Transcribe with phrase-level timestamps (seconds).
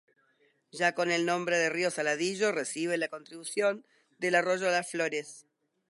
[0.71, 3.85] Ya con el nombre de río Saladillo recibe la contribución
[4.17, 5.45] del arroyo Las Flores.